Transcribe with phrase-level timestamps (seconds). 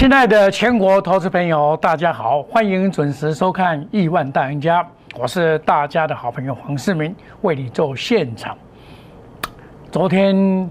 [0.00, 4.82] 亲爱的全国投资朋友，大家好，欢迎准时收看《亿万大赢家》，
[5.14, 8.56] 我是大家的好朋友黄世明，为你做现场。
[9.92, 10.66] 昨天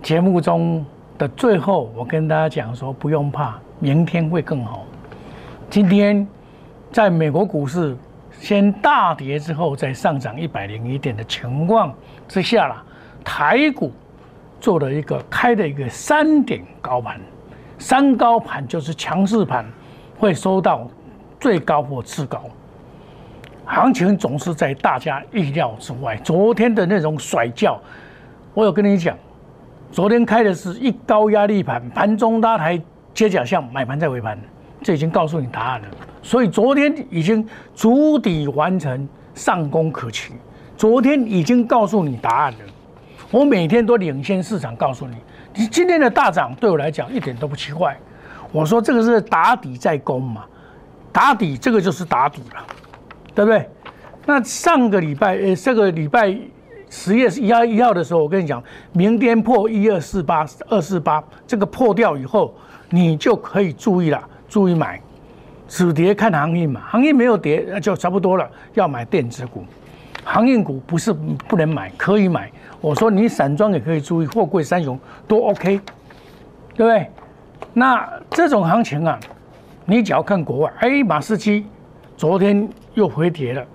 [0.00, 0.86] 节目中
[1.18, 4.86] 的最后，我跟大家讲说，不用怕，明天会更好。
[5.68, 6.24] 今天
[6.92, 7.96] 在美国股市
[8.30, 11.92] 先大跌之后，再上涨一百零一点的情况
[12.28, 12.80] 之下了，
[13.24, 13.90] 台股
[14.60, 17.20] 做了一个开的一个三点高盘。
[17.78, 19.64] 三高盘就是强势盘，
[20.18, 20.88] 会收到
[21.38, 22.42] 最高或次高，
[23.64, 26.16] 行情总是在大家意料之外。
[26.24, 27.80] 昨天的那种甩轿，
[28.52, 29.16] 我有跟你讲，
[29.92, 32.80] 昨天开的是一高压力盘，盘中拉抬
[33.14, 34.38] 接假象，买盘在尾盘，
[34.82, 35.88] 这已经告诉你答案了。
[36.20, 40.32] 所以昨天已经足底完成，上攻可期。
[40.76, 42.58] 昨天已经告诉你答案了，
[43.30, 45.16] 我每天都领先市场告诉你。
[45.54, 47.96] 你今天的大涨对我来讲一点都不奇怪，
[48.52, 50.44] 我说这个是打底在攻嘛，
[51.12, 52.64] 打底这个就是打底了，
[53.34, 53.68] 对不对？
[54.26, 56.36] 那上个礼拜呃，这个礼拜
[56.90, 62.54] 十月一号一号的时候，我跟你讲，明天破一二四八二四八，这个破掉以后，
[62.90, 65.00] 你就可以注意了，注意买，
[65.66, 69.64] 止跌看行业嘛，行业没有跌那就差不多了，要买电子股，
[70.24, 72.50] 行业股不是不能买，可以买。
[72.80, 75.80] 我说你散装也可以注意，货柜三雄都 OK，
[76.74, 77.10] 对不对？
[77.72, 79.18] 那这种行情啊，
[79.84, 81.66] 你只要看国外，哎，马士基
[82.16, 83.66] 昨天又回跌了，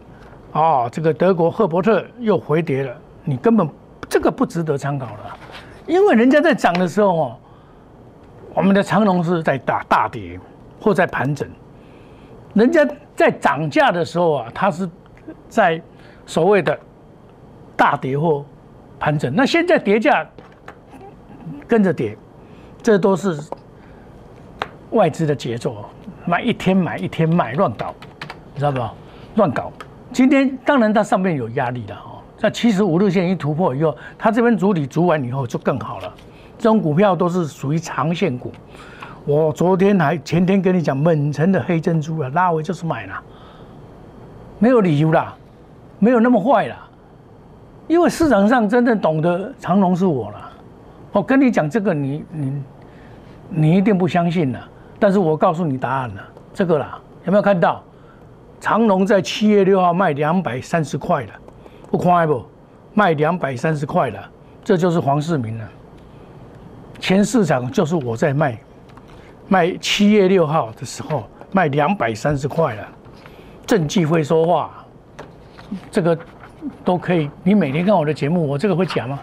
[0.53, 3.67] 啊，这个德国赫伯特又回跌了，你根本
[4.09, 5.37] 这个不值得参考了，
[5.85, 7.37] 因为人家在涨的时候哦，
[8.53, 10.39] 我们的长龙是在打大跌
[10.79, 11.47] 或在盘整，
[12.53, 14.89] 人家在涨价的时候啊，它是
[15.49, 15.81] 在
[16.25, 16.79] 所谓的
[17.75, 18.45] 大跌或。
[18.99, 20.25] 盘整，那现在跌价
[21.67, 22.17] 跟着跌，
[22.81, 23.37] 这都是
[24.91, 25.83] 外资的节奏，
[26.25, 27.93] 买一天买一天卖，乱搞，
[28.53, 28.79] 你知道不？
[29.35, 29.73] 乱搞。
[30.13, 36.13] 今天当然它上面有压力的哦，在七十五日线一突破以后，它这边主底足完以后就更好了。
[36.57, 38.53] 这种股票都是属于长线股。
[39.25, 43.21] 我昨天还前天跟你讲，猛成的黑珍珠啊，拉回就是买了，
[44.59, 45.35] 没有理由啦，
[46.03, 46.85] 没有那么坏啦。
[47.87, 50.51] 因为市场上真正懂得长龙是我了，
[51.13, 52.63] 我跟你讲这个，你你
[53.49, 54.59] 你一定不相信了。
[54.99, 56.21] 但是我告诉你答案了，
[56.53, 57.81] 这个啦，有没有看到？
[58.59, 61.31] 长龙在七月六号卖两百三十块了，
[61.89, 62.43] 不夸不？
[62.93, 64.29] 卖两百三十块了，
[64.61, 65.65] 这就是黄世明了。
[66.99, 68.57] 全市场就是我在卖，
[69.47, 72.87] 卖七月六号的时候卖两百三十块了。
[73.65, 74.82] 证据会说话，
[75.91, 76.17] 这个。
[76.85, 79.19] 都可以，你每天看我的节目，我这个会讲吗？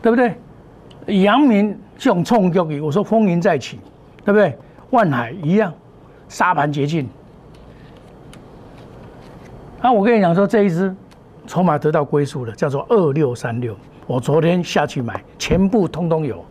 [0.00, 0.36] 对不对？
[1.24, 3.80] 阳明这种冲击，我说风云再起，
[4.24, 4.56] 对不对？
[4.90, 5.74] 万海一样，
[6.28, 7.08] 沙盘捷径。
[9.80, 10.94] 啊，我跟你讲说，这一支
[11.44, 13.76] 筹码得到归宿了，叫做二六三六。
[14.06, 16.44] 我昨天下去买，全部通通有。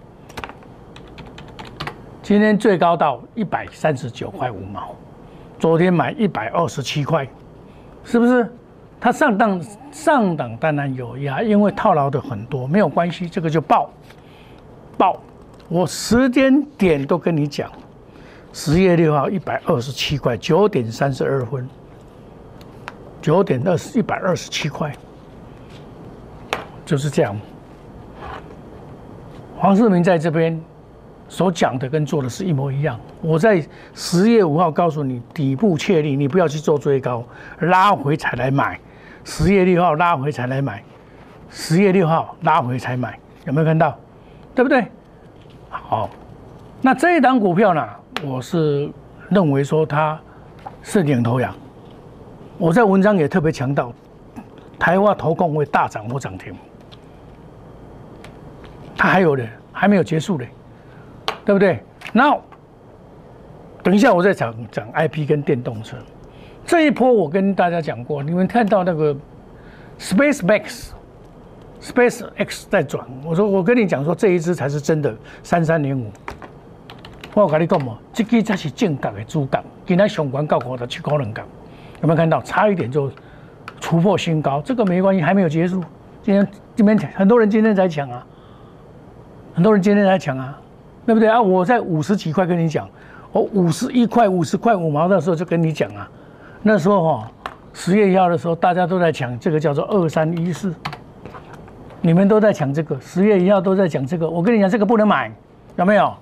[2.21, 4.93] 今天最高到一百三十九块五毛，
[5.57, 7.25] 昨天买一百二十七块，
[8.03, 8.53] 是不是？
[9.01, 9.59] 它上档
[9.91, 13.89] 上档当然有压，因为套牢的很多，没有关系，这个就爆
[14.95, 15.19] 爆。
[15.67, 17.71] 我时间点都跟你讲，
[18.53, 21.67] 十月六号一百二十七块，九点三十二分，
[23.19, 24.93] 九点二十一百二十七块，
[26.85, 27.35] 就是这样。
[29.57, 30.61] 黄世明在这边
[31.27, 32.99] 所讲的跟做的是一模一样。
[33.21, 37.23] 我在十月五号告诉你，底部确立，你不要去做追高，
[37.61, 38.79] 拉回才来买。
[39.23, 40.83] 十月六号拉回才来买，
[41.49, 43.97] 十月六号拉回才买，有没有看到？
[44.53, 44.85] 对不对？
[45.69, 46.09] 好，
[46.81, 47.87] 那这一档股票呢？
[48.23, 48.89] 我是
[49.29, 50.19] 认为说它
[50.83, 51.55] 是领头羊。
[52.57, 53.91] 我在文章也特别强调，
[54.77, 56.53] 台湾投共会大涨或涨停。
[58.97, 60.45] 它还有的还没有结束的，
[61.45, 61.83] 对不对？
[62.13, 62.37] 那
[63.81, 65.97] 等一下我再讲讲 I P 跟电动车。
[66.65, 69.15] 这一波我跟大家讲过，你们看到那个
[69.99, 70.45] Space
[71.81, 73.05] X，Space X 在转。
[73.25, 75.13] 我说我跟你讲说，这一只才是真的
[75.43, 76.11] 三三零五。
[77.33, 81.45] 我跟你讲嘛，这个才是正港的主港，今天上关高高的去高冷港，
[82.01, 82.41] 有没有看到？
[82.41, 83.09] 差一点就
[83.79, 85.81] 突破新高，这个没关系，还没有结束。
[86.23, 88.25] 今天这边很多人今天在抢啊，
[89.53, 90.59] 很多人今天在抢啊，
[91.05, 91.41] 对不对啊？
[91.41, 92.89] 我在五十几块跟你讲，
[93.31, 96.09] 我五十一块、五十块五毛的时候就跟你讲啊。
[96.63, 97.31] 那时候哈，
[97.73, 100.73] 十月一号的时候，大家都在抢这个叫做二三一四，
[102.01, 104.29] 你们都在抢这个，十月一号都在讲这个。
[104.29, 105.31] 我跟你讲，这个不能买，
[105.75, 106.13] 有没有？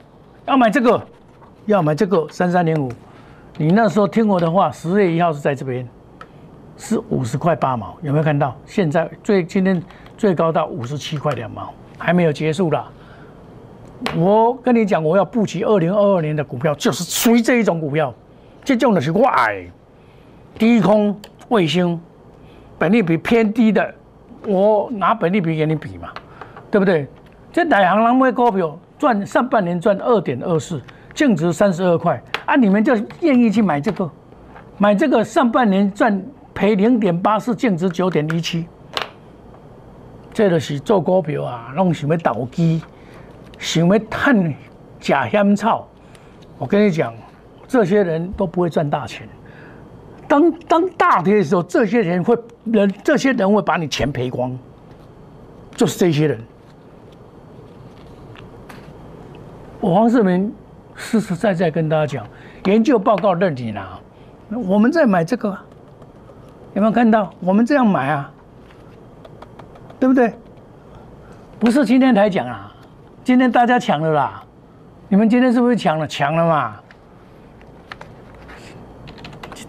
[0.45, 1.01] 要买这个，
[1.65, 2.89] 要买这个三三零五，
[3.57, 5.85] 你那时候听我的话，十月一号是在这边，
[6.77, 8.55] 是五十块八毛，有没有看到？
[8.65, 9.83] 现在最今天
[10.17, 12.87] 最高到五十七块两毛，还没有结束啦。
[14.15, 18.13] 我跟你讲，我要布局二零二二年的股票，就是属于这一种股票，
[18.63, 19.61] 这种的是外
[20.59, 21.17] 低空
[21.47, 21.99] 卫星，
[22.77, 23.95] 本利比偏低的，
[24.45, 26.09] 我拿本利比给你比嘛，
[26.69, 27.07] 对不对？
[27.51, 30.81] 这哪行人买股票赚上半年赚二点二四，
[31.15, 32.57] 净值三十二块啊！
[32.57, 34.11] 你们就愿意去买这个？
[34.77, 36.21] 买这个上半年赚
[36.53, 38.67] 赔零点八四，净值九点一七，
[40.33, 42.83] 这就是做股票啊，弄什么投机。
[43.57, 44.53] 想要探
[44.99, 45.87] 假香草，
[46.57, 47.13] 我跟你讲，
[47.65, 49.27] 这些人都不会赚大钱。
[50.29, 54.57] 当当大跌的时候，这些人会人，这些人会把你钱赔光，
[55.75, 56.39] 就是这些人。
[59.81, 60.53] 我黄世明
[60.95, 62.27] 实实在在跟大家讲，
[62.65, 63.99] 研究报告认你拿，
[64.49, 65.49] 我们在买这个，
[66.75, 67.33] 有没有看到？
[67.39, 68.31] 我们这样买啊，
[69.99, 70.33] 对不对？
[71.59, 72.71] 不是今天才讲啊。
[73.23, 74.43] 今天大家抢了啦！
[75.07, 76.07] 你们今天是不是抢了？
[76.07, 76.75] 抢了嘛！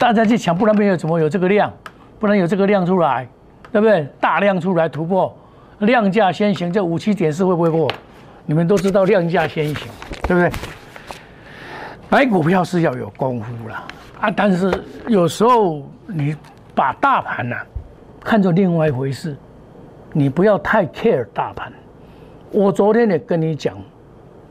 [0.01, 1.71] 大家去抢，不然没有怎么有这个量，
[2.19, 3.29] 不然有这个量出来，
[3.71, 4.09] 对不对？
[4.19, 5.37] 大量出来突破，
[5.81, 7.87] 量价先行，这五七点四会不会破？
[8.47, 9.89] 你们都知道量价先行，
[10.23, 10.51] 对不对？
[12.09, 13.85] 买股票是要有功夫啦，
[14.21, 14.31] 啊！
[14.31, 14.73] 但是
[15.07, 16.35] 有时候你
[16.75, 17.55] 把大盘呢
[18.25, 19.37] 看作另外一回事，
[20.15, 21.71] 你不要太 care 大盘。
[22.51, 23.77] 我昨天也跟你讲，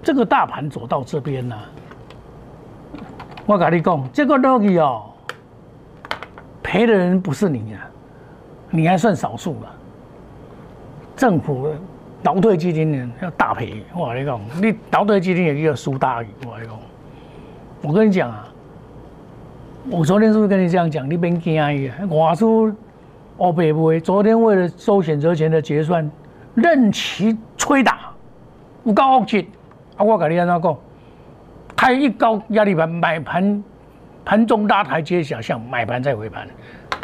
[0.03, 1.57] 这个大盘走到这边了，
[3.47, 5.08] 我跟你讲，这个逻辑哦，
[6.69, 7.81] 赔的人不是你啊，
[8.69, 9.75] 你还算少数了。
[11.15, 11.73] 政府
[12.21, 16.79] 倒退基金呢要大赔，我跟你讲，你倒退基金也要输大鱼，我跟你讲。
[17.81, 18.47] 我跟你讲啊，
[19.89, 21.09] 我昨天是不是跟你这样讲？
[21.09, 21.69] 你别惊啊！
[22.07, 22.71] 我说
[23.37, 26.07] 哦，北不昨天为了收选择权的结算。
[26.53, 28.11] 任其吹打，
[28.83, 29.47] 有够恶心！
[29.97, 30.77] 啊，我跟你安怎讲？
[31.75, 33.63] 开一高压力盘，买盘
[34.29, 36.47] 盘中拉台阶下向，买盘再回盘。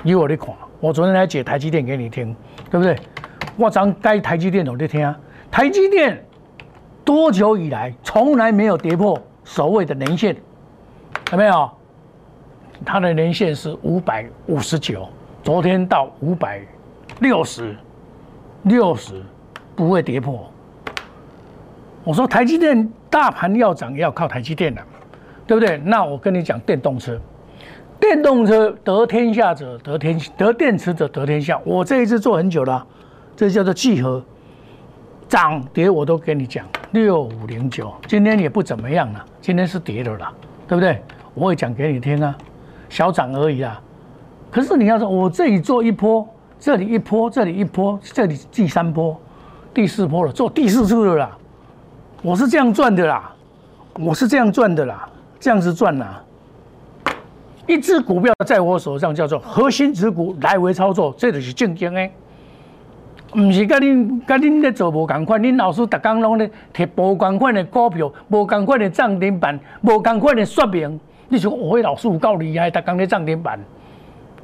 [0.04, 2.36] 以我的看，我昨天来解台积电给你听，
[2.70, 2.96] 对不对？
[3.58, 5.16] 我讲该台积电我就听。
[5.50, 6.24] 台积电
[7.04, 10.38] 多久以来从来没有跌破所谓的年线？
[11.32, 11.68] 有没有？
[12.86, 15.10] 它的年线是五百五十九，
[15.42, 16.62] 昨天到五百
[17.22, 17.76] 六十
[18.66, 19.20] 六十。
[19.76, 20.48] 不会跌破。
[22.04, 24.82] 我说台积电大盘要涨，要靠台积电的，
[25.48, 25.78] 对不对？
[25.86, 27.20] 那我跟你讲，电动车，
[28.00, 31.60] 电动车得天下者得天，得电池者得天下。
[31.64, 32.86] 我这一次做很久了，
[33.36, 34.24] 这叫做聚合，
[35.28, 36.66] 涨跌我都跟你讲。
[36.92, 40.34] 六五零九今天也不怎么样了，今天是跌的啦，
[40.68, 41.02] 对不对？
[41.34, 42.36] 我会讲给你听啊，
[42.90, 43.82] 小涨而已啊。
[44.50, 46.26] 可是你要说，我这里做一波，
[46.60, 49.20] 这里一波，这里一波，这里第三波。
[49.74, 51.38] 第四波了，做第四次了啦，
[52.22, 53.36] 我是这样赚的啦，
[54.00, 55.06] 我是这样赚的啦，
[55.46, 56.24] 这样子赚啦。
[57.68, 62.10] 一只股票在我手上叫做核心持股来回操作，这就是正经的，
[63.38, 71.00] 唔是跟恁跟恁咧做无共款，恁老师逐工拢咧摕无共款的股票，无共款的涨停板，无共款的说明，
[71.30, 73.60] 你说我老师有够厉害，逐工咧涨停板，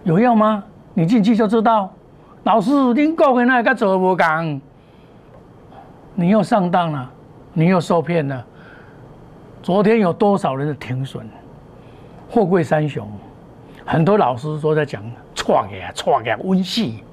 [0.03, 0.63] 有用吗？
[0.93, 1.91] 你进去就知道，
[2.43, 4.61] 老师恁讲的那个做无共。
[6.13, 7.09] 你又上当了，
[7.53, 8.45] 你又受骗了。
[9.61, 11.25] 昨天有多少人的停损？
[12.29, 13.07] 货柜三雄，
[13.85, 15.03] 很多老师都在讲
[15.35, 17.03] 错给啊错给温系，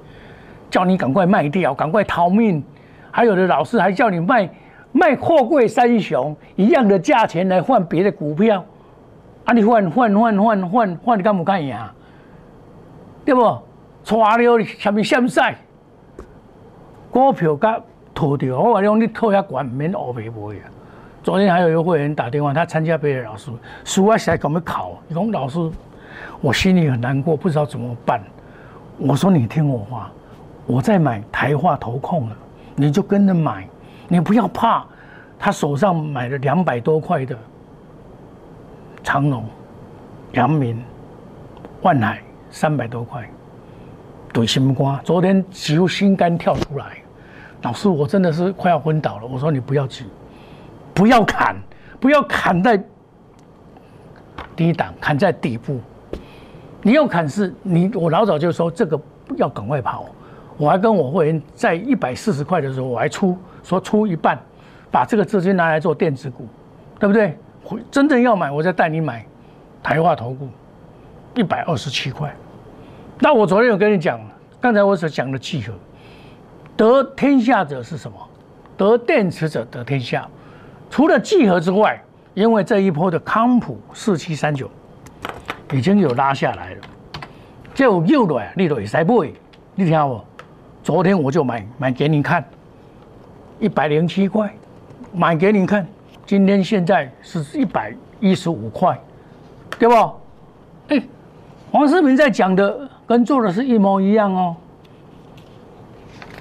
[0.70, 2.62] 叫你赶快卖掉，赶快逃命。
[3.10, 4.48] 还有的老师还叫你卖
[4.92, 8.64] 卖货柜三雄一样的价钱来换别的股票，
[9.44, 11.92] 啊你换换换换换换你干不干呀？
[13.24, 13.58] 对不？
[14.04, 15.56] 错了什么什么赛？
[17.10, 17.80] 股票甲。
[18.14, 20.66] 套掉，我话你讲，你套遐管免学袂会啊！
[21.28, 23.50] 昨天还有一个会员打电话，他参加别的老师，
[23.84, 24.98] 书啊写怎么考？
[25.06, 25.58] 你讲老师，
[26.40, 28.22] 我心里很难过，不知道怎么办。
[28.96, 30.10] 我说你听我话，
[30.64, 32.36] 我在买台化投控了，
[32.74, 33.68] 你就跟着买，
[34.08, 34.82] 你不要怕。
[35.38, 37.36] 他手上买了两百多块的
[39.04, 39.44] 长隆、
[40.32, 40.82] 阳明、
[41.82, 43.28] 万海三百多块，
[44.32, 46.96] 对心瓜，昨天几乎心肝跳出来。
[47.60, 49.26] 老师，我真的是快要昏倒了。
[49.26, 50.06] 我说你不要急，
[50.98, 51.54] 不要砍，
[52.00, 52.76] 不要砍在
[54.56, 55.80] 低档，砍在底部。
[56.82, 59.00] 你要砍是，你我老早就说这个
[59.36, 60.06] 要赶快跑。
[60.56, 64.36] 我还跟我会员在一百四十块的时候，我还出说出一半，
[64.90, 66.48] 把这个资金拿来做电子股，
[66.98, 67.38] 对不对？
[67.92, 69.24] 真正要买，我再带你买
[69.80, 70.48] 台化投顾，
[71.36, 72.34] 一百二十七块。
[73.20, 74.20] 那我昨天有跟你讲，
[74.60, 75.72] 刚才我所讲的契合，
[76.76, 78.18] 得天下者是什么？
[78.76, 80.28] 得电池者得天下。
[80.90, 82.00] 除了聚合之外，
[82.34, 84.70] 因为这一波的康普四七三九
[85.72, 86.80] 已经有拉下来了，
[87.74, 89.24] 就又来，你都也塞不？
[89.74, 90.24] 你听我，
[90.82, 92.44] 昨天我就买买给你看，
[93.60, 94.52] 一百零七块，
[95.12, 95.86] 买给你看。
[96.26, 98.98] 今天现在是一百一十五块，
[99.78, 99.94] 对不？
[100.88, 101.02] 哎，
[101.70, 104.56] 黄世明在讲的跟做的是一模一样哦，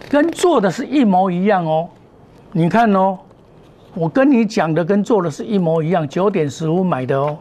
[0.10, 1.88] 跟做的是一模一样哦。
[2.52, 3.18] 你看哦，
[3.98, 6.08] 我跟你讲的跟做的是一模一样。
[6.08, 7.36] 九点十五买的哦，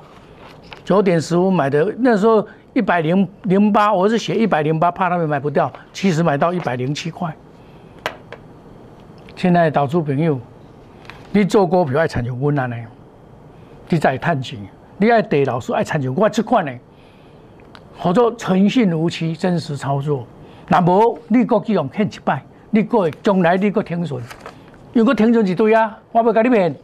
[0.85, 7.35] 九点十五买的，那时候一百零零八，我是写一百零八，怕他们买不掉，其实买到一百零七块。
[9.37, 10.41] 现在导出朋友。
[11.33, 12.77] 你做股票爱参照阮安尼，
[13.91, 14.59] 你在探钱，
[14.97, 16.73] 你爱地老师爱参照我这款呢，
[18.03, 20.27] 叫做诚信无欺、真实操作。
[20.69, 24.23] 那无你国继用骗一摆，你过将来你个停损，
[24.97, 26.75] 如果停损一堆啊，我要甲你骗，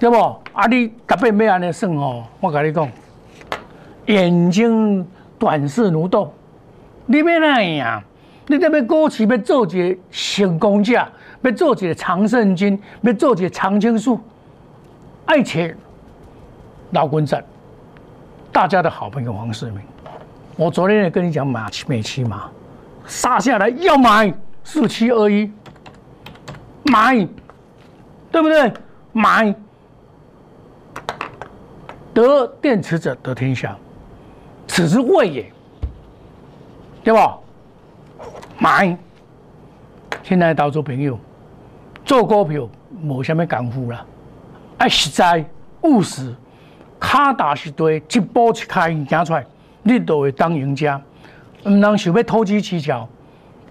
[0.00, 0.16] 对不？
[0.52, 2.90] 啊，你特别要安尼算哦，我甲你讲，
[4.06, 5.06] 眼睛
[5.38, 6.28] 短视如动，
[7.06, 8.02] 你要哪样？
[8.48, 11.00] 你这边股市要做一个成功者。
[11.42, 14.18] 要做一个长胜军，要做一个长青树，
[15.26, 15.76] 爱钱
[16.90, 17.40] 老滚仔，
[18.50, 19.78] 大家的好朋友黄世明，
[20.56, 22.50] 我昨天也跟你讲马七美七马。
[23.06, 25.48] 杀下来要买四七二一，
[26.92, 27.16] 买，
[28.30, 28.72] 对不对？
[29.12, 29.54] 买，
[32.12, 33.76] 得电池者得天下，
[34.66, 35.52] 此之谓也，
[37.02, 37.38] 对吧？
[38.58, 38.96] 买，
[40.22, 41.18] 现在投资朋友。
[42.04, 42.68] 做股票
[43.02, 44.06] 无虾米功夫啦，
[44.78, 45.44] 爱实在
[45.82, 46.32] 务实，
[47.00, 49.44] 卡打实对，一步一开行出来，
[49.82, 51.02] 你都会当赢家。
[51.64, 53.08] 唔能想要投机取巧，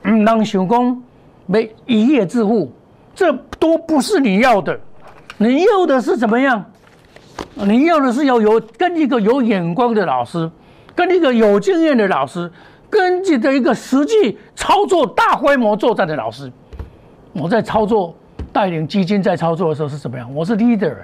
[0.03, 1.03] 唔能想讲
[1.48, 2.69] 要一夜致富，
[3.15, 4.79] 这都不是你要的。
[5.38, 6.63] 你要的是怎么样？
[7.55, 10.51] 你要的是要有跟一个有眼光的老师，
[10.93, 12.51] 跟一个有经验的老师，
[12.89, 16.51] 跟这个一个实际操作大规模作战的老师。
[17.34, 18.13] 我在操作。
[18.53, 20.34] 带领基金在操作的时候是怎么样？
[20.34, 20.95] 我是 leader，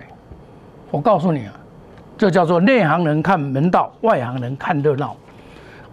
[0.89, 1.51] 我告诉你啊，
[2.17, 5.17] 这叫做内行人看门道，外行人看热闹。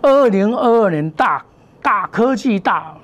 [0.01, 1.45] 二零二二年大
[1.83, 2.95] 大科技大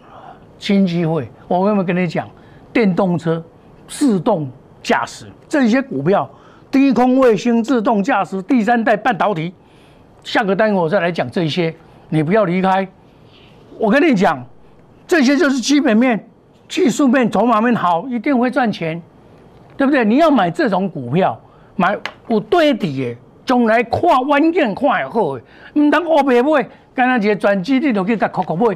[0.61, 2.29] 新机会，我有没有跟你讲？
[2.75, 3.43] 电动车、
[3.89, 4.51] 自动
[4.83, 6.29] 驾驶这些股票，
[6.71, 9.55] 低空卫星、自动驾驶、第三代半导体，
[10.23, 11.75] 下个单元我再来讲这些，
[12.11, 12.87] 你不要离开。
[13.79, 14.45] 我跟你讲，
[15.07, 16.29] 这些就是基本面。
[16.67, 19.01] 技术面、筹码面好，一定会赚钱，
[19.77, 20.03] 对不对？
[20.03, 21.39] 你要买这种股票，
[21.77, 21.97] 买
[22.29, 28.75] 有对底的，将来看稳健、看也好的，唔当乌白买，干那一个转机你就去甲扣扣买，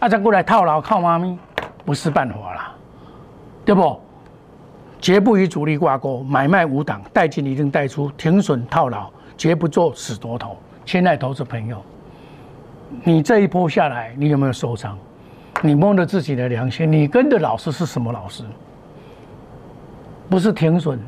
[0.00, 1.38] 啊再过来套牢靠妈咪，
[1.84, 2.74] 不是办法啦，
[3.68, 4.00] 对不？
[4.98, 10.56] 绝不与主力挂钩，买卖无档，带进一定带出，停损套牢，绝不做死多头。
[10.86, 11.84] 亲爱投资朋友，
[13.04, 14.96] 你这一波下来，你有没有受伤？
[15.60, 18.42] 你摸着自己的良心，你跟的老师是什么老师？
[20.30, 20.98] 不是停损，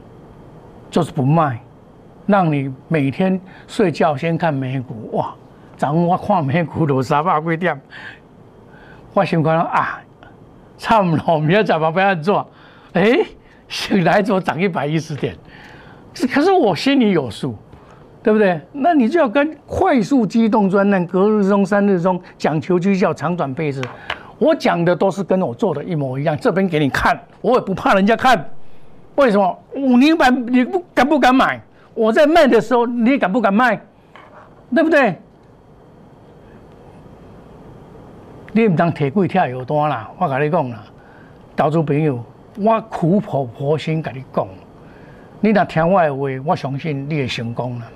[0.90, 1.58] 就是不卖，
[2.26, 5.34] 让你每天睡觉先看美股，哇！
[5.78, 7.80] 早上我看美股都三百几点，
[9.14, 9.98] 我心讲啊，
[10.80, 12.48] 差不多明天早不要做，
[12.94, 13.18] 哎，
[13.68, 15.36] 醒来之后涨一百一十点，
[16.32, 17.54] 可是我心里有数，
[18.22, 18.58] 对不对？
[18.72, 23.82] 那你就要跟快速机动专栏、隔日中、三日中讲求绩效、长短配置。
[24.38, 28.42] 我讲的都是跟我做的一模一样，这边给你看，我也不怕人家看。
[29.16, 29.58] 为什么？
[29.74, 31.60] 五零版你不敢不敢买？
[31.92, 33.78] 我在卖的时候，你敢不敢卖？
[34.74, 35.20] 对不对？
[38.52, 40.10] 你唔当铁柜跳油单啦！
[40.18, 40.82] 我跟你讲啦，
[41.56, 42.22] 投资朋友，
[42.58, 44.46] 我苦口婆心跟你讲，
[45.40, 47.86] 你若听我的话，我相信你会成功啦。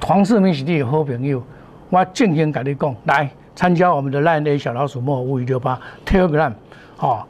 [0.00, 1.42] 黄世明是你的好朋友，
[1.88, 3.30] 我正经跟你讲，来。
[3.54, 6.54] 参加我们的 Line A 小老鼠莫五一六八 Telegram，
[6.96, 7.28] 好，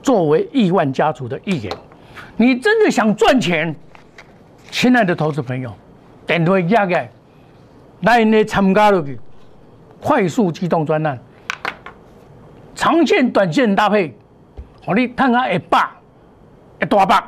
[0.00, 1.72] 作为亿万家族的一员，
[2.36, 3.74] 你真的想赚钱，
[4.70, 5.72] 亲爱的投资朋友，
[6.28, 6.96] 点推加个
[8.02, 9.04] Line A 参加了
[10.00, 11.18] 快速机动专栏，
[12.74, 14.16] 长线、短线搭配，
[14.86, 15.88] 我你看看一百、
[16.80, 17.22] 一大百，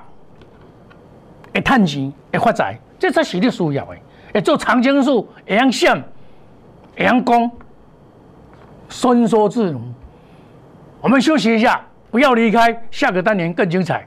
[1.55, 3.97] 会赚钱、会发财，这才是你需要的。
[4.35, 6.03] 会做长青树，会样闪，
[6.97, 7.50] 会样光。
[8.88, 9.81] 伸缩自如，
[11.00, 14.07] 我们休息一下，不要离开，下个单元更精彩。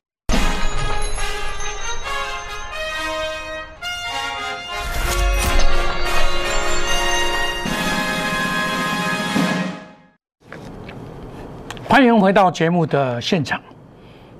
[11.91, 13.59] 欢迎回到节目的现场。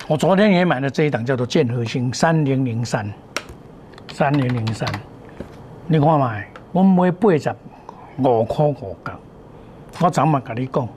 [0.08, 3.05] 我昨天也买了这一档，叫做建和星三零零三，
[4.13, 4.88] 三零零三。
[5.86, 6.34] 你看嘛，
[6.72, 7.53] 我买八十
[8.20, 9.20] 五块五角，
[10.00, 10.88] 我昨晚跟你讲，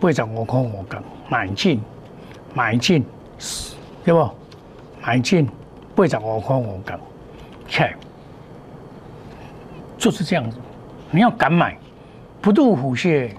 [0.00, 1.78] 八十五块五角买进，
[2.54, 3.04] 买进，
[4.02, 4.30] 对不？
[5.02, 5.46] 买进
[5.94, 6.98] 八十五块五角，
[7.68, 7.94] 切，
[9.98, 10.56] 就是这样子。
[11.10, 11.76] 你要敢买，
[12.40, 13.36] 不入虎穴，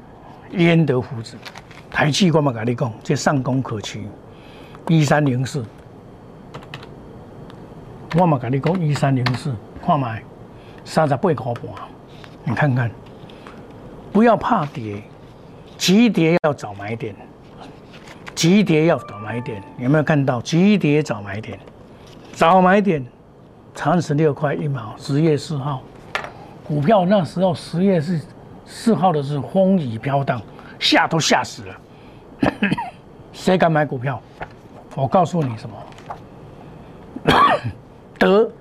[0.52, 1.36] 焉得虎子？
[1.94, 4.08] 台气我嘛跟你讲，这上攻可期，
[4.88, 5.64] 一三零四，
[8.18, 9.54] 我嘛跟你讲一三零四，
[9.86, 10.24] 看买
[10.84, 11.64] 三十八块半，
[12.46, 12.90] 你看看，
[14.12, 15.04] 不要怕跌，
[15.78, 17.16] 急跌要找买点，
[18.34, 20.42] 急跌要找买点，有没有看到？
[20.42, 21.60] 急跌找买点，
[22.34, 23.06] 找买点，
[23.76, 25.84] 三十六块一毛，十月四号，
[26.68, 28.20] 股票那时候十月是
[28.66, 30.42] 四号的是风雨飘荡。
[30.84, 31.80] 吓都吓死了，
[33.32, 34.22] 谁敢买股票？
[34.96, 37.32] 我告诉你什么？
[38.20, 38.52] 得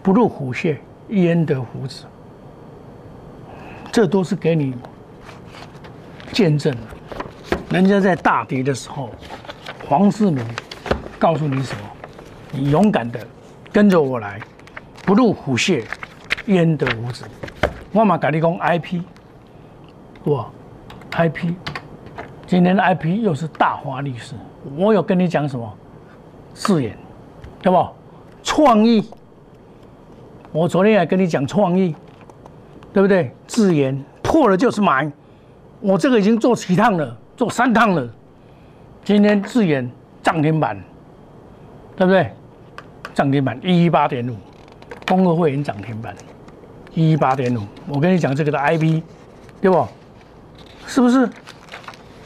[0.00, 2.04] 不入虎穴，焉得虎子？
[3.90, 4.76] 这都是给你
[6.32, 6.72] 见证。
[7.70, 9.10] 人家在大跌的时候，
[9.88, 10.46] 黄世明
[11.18, 11.80] 告诉你什么？
[12.52, 13.18] 你勇敢的
[13.72, 14.40] 跟着我来，
[15.04, 15.84] 不入虎穴，
[16.46, 17.24] 焉得虎子？
[17.90, 19.02] 我嘛跟你讲 I P。
[20.24, 20.48] 哇
[21.12, 21.52] ，IP，
[22.46, 24.34] 今天的 IP 又是大华历史。
[24.76, 25.70] 我有跟你讲什么？
[26.54, 26.96] 誓言，
[27.60, 27.86] 对不？
[28.42, 29.06] 创意，
[30.50, 31.94] 我昨天也跟你讲创意，
[32.92, 33.34] 对不对？
[33.46, 35.10] 字眼破了就是买，
[35.80, 38.08] 我这个已经做几趟了，做三趟了。
[39.04, 39.90] 今天字眼
[40.22, 40.82] 涨停板，
[41.96, 42.30] 对不对？
[43.12, 44.34] 涨停板一一八点五，
[45.06, 46.14] 工合会员涨停板
[46.94, 47.60] 一一八点五。
[47.88, 49.02] 我跟你讲这个的 IP，
[49.60, 49.86] 对不？
[50.86, 51.28] 是不是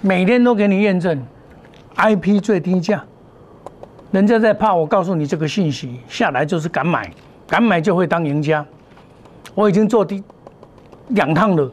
[0.00, 1.24] 每天都给你验证
[1.96, 3.02] ？IP 最低价，
[4.10, 7.10] 人家在怕我告诉你这个信息，下来就是敢买，
[7.46, 8.64] 敢买就会当赢家。
[9.54, 10.22] 我已经做第
[11.08, 11.70] 两趟了，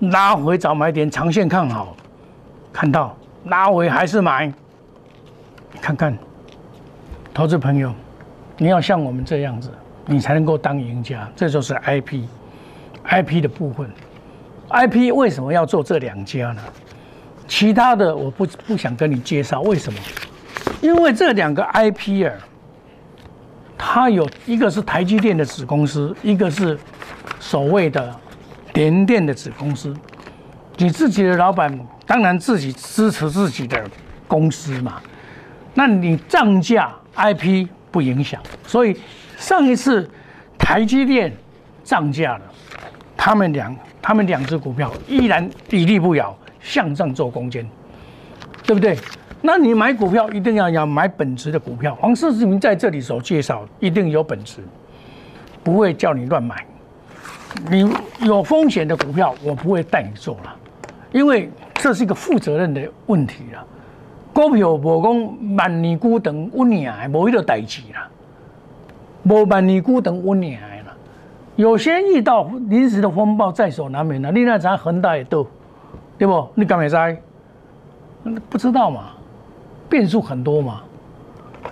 [0.00, 1.96] 拉回找买点，长线看好，
[2.72, 4.52] 看到拉回还是买。
[5.80, 6.16] 看看，
[7.32, 7.92] 投资朋友，
[8.58, 9.70] 你要像我们这样子，
[10.06, 11.28] 你才能够当赢家。
[11.34, 13.90] 这就是 IP，IP 的部分。
[14.70, 16.62] I P 为什么要做这两家呢？
[17.48, 19.98] 其他的我不不想跟你介绍，为什么？
[20.80, 22.32] 因为这两个 I P 啊，
[23.76, 26.78] 它有一个是台积电的子公司，一个是
[27.40, 28.14] 所谓的
[28.74, 29.92] 联电的子公司。
[30.76, 33.84] 你自己的老板当然自己支持自己的
[34.28, 35.02] 公司嘛，
[35.74, 38.40] 那你涨价 I P 不影响。
[38.64, 38.96] 所以
[39.36, 40.08] 上一次
[40.56, 41.36] 台积电
[41.82, 42.42] 涨价了，
[43.16, 43.76] 他们两。
[44.02, 47.68] 他们两只股票依然屹立不摇，向上做攻坚，
[48.64, 48.96] 对不对？
[49.42, 51.94] 那你买股票一定要要买本质的股票。
[51.94, 54.60] 黄世志明在这里所介绍，一定有本质，
[55.62, 56.64] 不会叫你乱买。
[57.70, 60.54] 你有风险的股票，我不会带你做了，
[61.10, 63.66] 因为这是一个负责任的问题了。
[64.32, 68.08] 股票无讲万年孤等稳年，无一个代志啦，
[69.24, 70.60] 无万年孤等稳年。
[71.60, 75.46] 有些遇到临时的风暴在所难免的，你那咱恒大也都，
[76.16, 76.48] 对不？
[76.54, 77.14] 你敢没在？
[78.48, 79.10] 不知道嘛，
[79.86, 80.80] 变数很多嘛。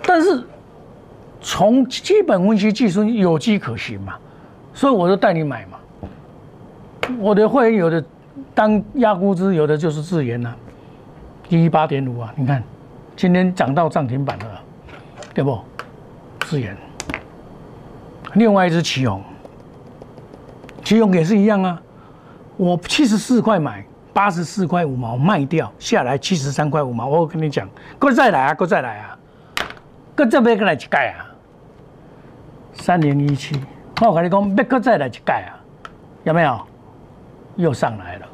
[0.03, 0.43] 但是
[1.41, 4.13] 从基本分析技术有机可循嘛，
[4.75, 5.79] 所以我就带你买嘛。
[7.17, 8.03] 我的会员有的
[8.53, 10.53] 当压估值，有的就是自研呐，
[11.49, 12.63] 一八点五啊，你看
[13.15, 14.45] 今天涨到涨停板了，
[15.33, 15.59] 对不？
[16.41, 16.77] 自研，
[18.35, 19.19] 另外一只旗宏。
[20.83, 21.81] 其用也是一样啊，
[22.57, 29.17] 我七十四块买，八十四块五毛卖掉下来七十三块五毛，我跟你讲，哥再来啊，哥再来啊，
[30.15, 31.25] 哥这边来一盖啊，
[32.73, 33.55] 三零一七，
[34.01, 35.55] 我跟你讲，别哥再来一盖啊，
[36.23, 36.59] 有没有？
[37.55, 38.25] 又上来了，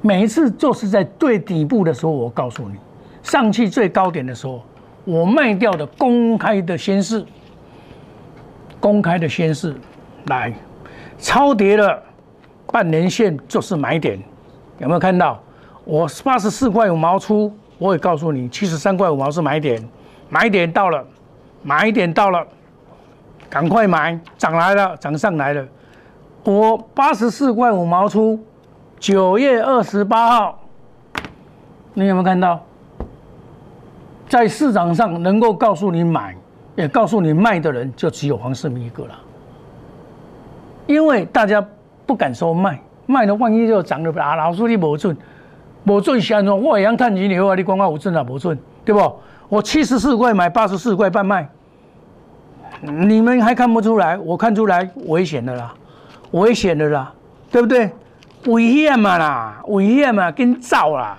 [0.00, 2.76] 每一次就是在最底部的时候，我告诉你，
[3.22, 4.62] 上去最高点的时候，
[5.04, 7.26] 我卖掉的公开的宣示，
[8.78, 9.74] 公开的宣示，
[10.26, 10.54] 来，
[11.24, 12.02] 超跌了
[12.66, 14.22] 半年线就是买点。
[14.76, 15.40] 有没有看到？
[15.86, 19.82] 我八十四块五毛出，我也告诉你，七十三块五毛是买点，
[20.28, 21.02] 买点到了，
[21.62, 22.46] 买点到了，
[23.48, 25.66] 赶快买，涨来了，涨上来了。
[26.44, 28.38] 我八十四块五毛出，
[28.98, 30.58] 九月二十八号，
[31.94, 32.60] 你有没有看到？
[34.28, 36.36] 在市场上能够告诉你买，
[36.76, 39.14] 也告诉你卖的人，就只有黄世明一个了，
[40.86, 41.66] 因为大家
[42.06, 42.80] 不敢说卖。
[43.06, 44.34] 卖了万一就涨了啊！
[44.34, 45.14] 老师你无准，
[45.84, 46.62] 无准是安怎？
[46.62, 47.54] 我一样赚钱了啊！
[47.54, 48.24] 你讲我有准啊？
[48.26, 49.16] 无准，对不？
[49.50, 51.46] 我七十四块买，八十四块半卖，
[52.80, 54.16] 你们还看不出来？
[54.16, 55.74] 我看出来，危险的啦，
[56.30, 57.12] 危险的啦，
[57.50, 57.90] 对不对？
[58.46, 61.18] 危险嘛啦，危险嘛，跟走啦！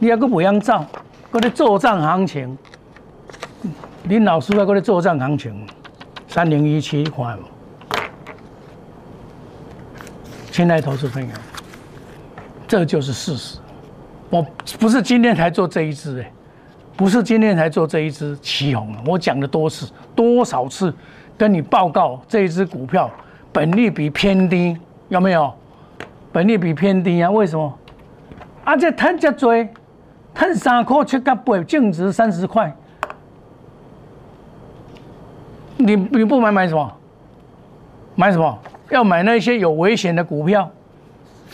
[0.00, 0.84] 你还个不样走？
[1.30, 2.58] 搁咧做账行情，
[4.08, 5.64] 恁老师还搁咧做账行情，
[6.26, 7.55] 三零一七看无？
[10.56, 11.28] 亲爱的投资朋友，
[12.66, 13.58] 这就是事实。
[14.30, 14.40] 我
[14.80, 16.32] 不是今天才做这一支哎，
[16.96, 20.90] 不是今天才做这一支旗红我讲了多次，多少次
[21.36, 23.10] 跟你报告这一支股票
[23.52, 24.74] 本利比偏低，
[25.10, 25.52] 有没有？
[26.32, 27.30] 本利比偏低啊？
[27.30, 27.78] 为什么？
[28.64, 29.52] 啊，这赚这多，
[30.34, 32.74] 赚三块七角八，净值三十块，
[35.76, 36.90] 你你不买买什么？
[38.14, 38.58] 买什么？
[38.90, 40.70] 要买那些有危险的股票，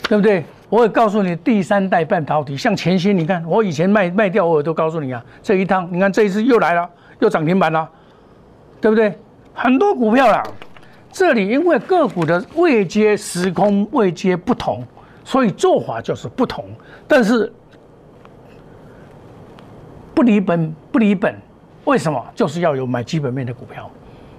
[0.09, 0.43] 对不对？
[0.69, 5.23] 我也告诉你，第三代半导体，像前些，你看我以前卖卖掉，我都告诉你啊。
[5.43, 7.87] 这一趟，你看这一次又来了，又涨停板了，
[8.81, 9.15] 对不对？
[9.53, 10.41] 很多股票啦，
[11.11, 14.83] 这里因为个股的位阶时空位阶不同，
[15.23, 16.65] 所以做法就是不同。
[17.07, 17.53] 但是
[20.15, 21.35] 不离本不离本，
[21.85, 22.23] 为什么？
[22.33, 23.87] 就是要有买基本面的股票，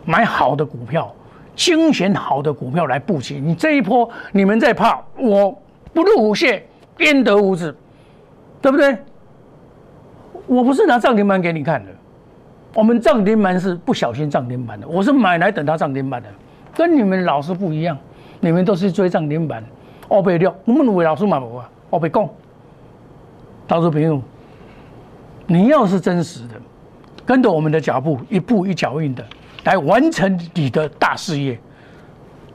[0.05, 1.15] 买好的股票。
[1.57, 5.57] 精选好的股票来布局，你这一波你们在怕，我
[5.93, 6.67] 不入虎穴，
[6.99, 7.75] 焉得虎子，
[8.61, 8.97] 对不对？
[10.47, 11.91] 我不是拿涨停板给你看的，
[12.75, 16.29] 我们涨停板是不小心涨停板的，我是买来等它涨停板的，
[16.75, 17.97] 跟你们老师不一样，
[18.41, 19.65] 你们都是追涨停板，
[20.09, 21.71] 二倍六，我们为老师买不啊？
[21.91, 22.29] 二倍供，
[23.69, 24.21] 投资朋友，
[25.47, 26.55] 你要是真实的，
[27.25, 29.25] 跟着我们的脚步，一步一脚印的。
[29.65, 31.59] 来完成你的大事业。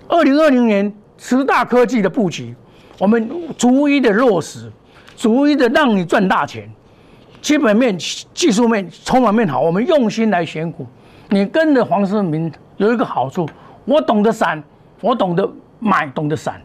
[0.08, 2.56] 二零二零年十大科技的布局，
[2.98, 4.72] 我们逐一的落实，
[5.16, 6.70] 逐一的让你赚大钱。
[7.42, 10.86] 基本面、技术面、筹码面好，我们用心来选股。
[11.30, 13.48] 你跟着黄世明有一个好处，
[13.86, 14.62] 我懂得散，
[15.00, 16.62] 我懂得买，懂得散。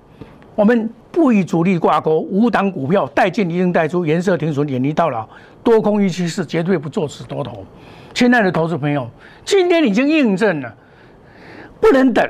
[0.55, 5.29] 我们不与主力挂钩，无挡股票带进一定带出，颜色停损，远离到老，
[5.62, 7.64] 多空预期是，绝对不做此多头。
[8.12, 9.09] 亲爱的投资朋友，
[9.45, 10.73] 今天已经印证了，
[11.81, 12.25] 不能等，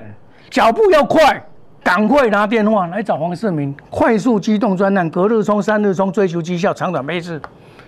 [0.48, 1.44] 脚步要快，
[1.82, 7.40] 赶快拿电话来找黄世明，快速机动专案，隔日冲、三日冲，追求绩效，长短配置。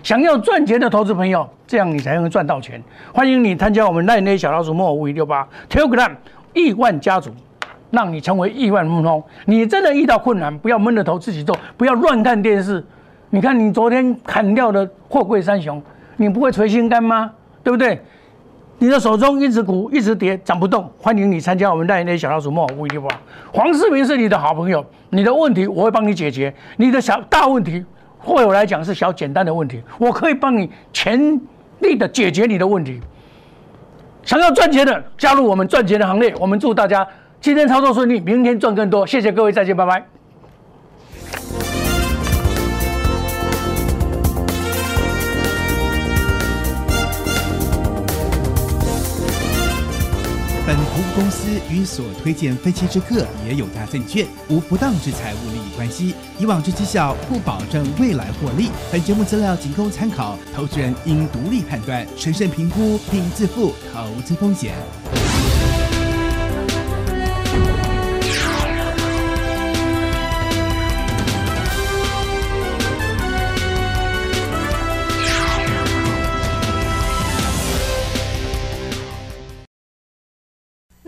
[0.03, 2.81] 想要赚钱的投资朋友，这样你才能赚到钱。
[3.11, 6.11] 欢迎你参加我们赖内小老鼠莫五一六八 Telegram
[6.53, 7.31] 亿万家族，
[7.91, 9.23] 让你成为亿万富翁。
[9.45, 12.83] 你真的遇到困难，不要闷着头自己做，不要乱看电视。
[13.29, 15.81] 你看你昨天砍掉的货柜三雄，
[16.15, 17.31] 你不会捶心肝吗？
[17.63, 18.01] 对不对？
[18.79, 20.87] 你的手中一直股一直跌，涨不动。
[20.99, 23.09] 欢迎你参加我们代言的小老鼠莫五一六八。
[23.51, 26.53] 黄世明是你的好朋友，你的问题我会帮你解决。
[26.77, 27.83] 你的小大问题，
[28.23, 31.41] 对我来讲是小简单的问题，我可以帮你全
[31.79, 33.01] 力的解决你的问题。
[34.21, 36.31] 想要赚钱的，加入我们赚钱的行列。
[36.39, 37.05] 我们祝大家
[37.39, 39.07] 今天操作顺利，明天赚更多。
[39.07, 40.05] 谢谢各位，再见，拜拜。
[50.65, 58.69] 本服务公司与所推荐分期之客也有大证券无不当之财务利益关系，以往之绩效不保证未来获利。
[58.91, 64.73] 本节目资料仅供参考，投资人应独立判断、审慎评估并自负投资风险。